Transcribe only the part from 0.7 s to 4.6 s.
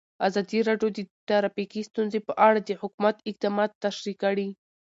د ټرافیکي ستونزې په اړه د حکومت اقدامات تشریح کړي.